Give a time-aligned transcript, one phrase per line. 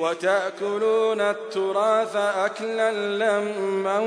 [0.00, 3.98] وتأكلون التراث أكلا لما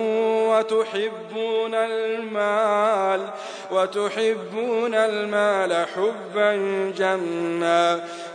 [0.49, 3.29] وتحبون المال
[3.71, 6.55] وتحبون المال حبا
[6.97, 8.03] جما.